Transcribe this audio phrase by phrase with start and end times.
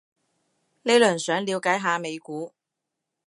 [0.81, 2.55] 呢輪想了解下美股